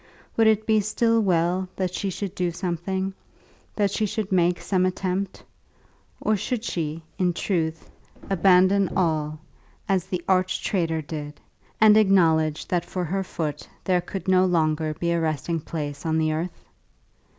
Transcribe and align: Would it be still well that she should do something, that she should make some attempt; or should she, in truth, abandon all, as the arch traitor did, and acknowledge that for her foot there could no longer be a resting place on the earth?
Would 0.35 0.47
it 0.47 0.65
be 0.65 0.79
still 0.79 1.21
well 1.21 1.69
that 1.75 1.93
she 1.93 2.09
should 2.09 2.33
do 2.33 2.49
something, 2.49 3.13
that 3.75 3.91
she 3.91 4.07
should 4.07 4.31
make 4.31 4.59
some 4.59 4.83
attempt; 4.83 5.43
or 6.19 6.35
should 6.35 6.63
she, 6.63 7.03
in 7.19 7.33
truth, 7.33 7.87
abandon 8.27 8.89
all, 8.97 9.37
as 9.87 10.07
the 10.07 10.23
arch 10.27 10.63
traitor 10.63 11.03
did, 11.03 11.39
and 11.79 11.97
acknowledge 11.97 12.67
that 12.69 12.83
for 12.83 13.03
her 13.05 13.23
foot 13.23 13.69
there 13.83 14.01
could 14.01 14.27
no 14.27 14.43
longer 14.43 14.95
be 14.95 15.11
a 15.11 15.21
resting 15.21 15.59
place 15.59 16.03
on 16.03 16.17
the 16.17 16.33
earth? 16.33 16.65